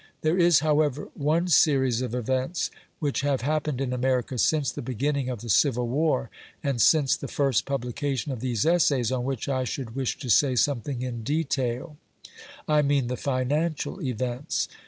There 0.21 0.35
is, 0.39 0.61
however, 0.61 1.09
one 1.13 1.47
series 1.47 2.01
of 2.01 2.15
events 2.15 2.71
which 2.97 3.21
have 3.21 3.41
happened 3.41 3.79
in 3.79 3.93
America 3.93 4.39
since 4.39 4.71
the 4.71 4.81
beginning 4.81 5.29
of 5.29 5.41
the 5.41 5.47
Civil 5.49 5.87
War, 5.87 6.31
and 6.63 6.81
since 6.81 7.15
the 7.15 7.27
first 7.27 7.67
publication 7.67 8.31
of 8.31 8.39
these 8.39 8.65
essays, 8.65 9.11
on 9.11 9.25
which 9.25 9.47
I 9.47 9.63
should 9.63 9.93
wish 9.95 10.17
to 10.17 10.29
say 10.31 10.55
something 10.55 11.03
in 11.03 11.21
detail 11.21 11.97
I 12.67 12.81
mean 12.81 13.09
the 13.09 13.15
financial 13.15 14.01
events. 14.01 14.67